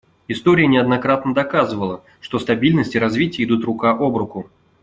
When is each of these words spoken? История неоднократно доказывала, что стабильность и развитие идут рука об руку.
История 0.27 0.65
неоднократно 0.65 1.31
доказывала, 1.31 2.03
что 2.21 2.39
стабильность 2.39 2.95
и 2.95 2.97
развитие 2.97 3.45
идут 3.45 3.63
рука 3.65 3.91
об 3.91 4.17
руку. 4.17 4.49